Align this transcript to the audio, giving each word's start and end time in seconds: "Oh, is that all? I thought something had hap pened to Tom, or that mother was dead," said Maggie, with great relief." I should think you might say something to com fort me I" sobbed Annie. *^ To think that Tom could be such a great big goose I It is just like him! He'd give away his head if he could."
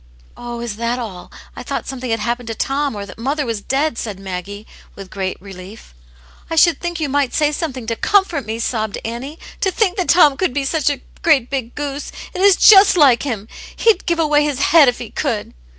"Oh, 0.35 0.61
is 0.61 0.77
that 0.77 0.97
all? 0.97 1.31
I 1.55 1.61
thought 1.61 1.85
something 1.85 2.09
had 2.09 2.19
hap 2.21 2.39
pened 2.39 2.47
to 2.47 2.55
Tom, 2.55 2.95
or 2.95 3.05
that 3.05 3.19
mother 3.19 3.45
was 3.45 3.61
dead," 3.61 3.99
said 3.99 4.19
Maggie, 4.19 4.65
with 4.95 5.11
great 5.11 5.39
relief." 5.39 5.93
I 6.49 6.55
should 6.55 6.79
think 6.81 6.99
you 6.99 7.07
might 7.07 7.35
say 7.35 7.51
something 7.51 7.85
to 7.85 7.95
com 7.95 8.25
fort 8.25 8.47
me 8.47 8.55
I" 8.55 8.57
sobbed 8.57 8.97
Annie. 9.05 9.37
*^ 9.57 9.59
To 9.59 9.69
think 9.69 9.97
that 9.97 10.09
Tom 10.09 10.37
could 10.37 10.55
be 10.55 10.65
such 10.65 10.89
a 10.89 11.01
great 11.21 11.51
big 11.51 11.75
goose 11.75 12.11
I 12.33 12.39
It 12.39 12.41
is 12.41 12.55
just 12.55 12.97
like 12.97 13.21
him! 13.21 13.47
He'd 13.75 14.07
give 14.07 14.17
away 14.17 14.43
his 14.43 14.57
head 14.73 14.87
if 14.89 14.97
he 14.97 15.11
could." 15.11 15.53